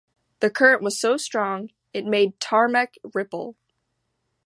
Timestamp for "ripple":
3.13-3.55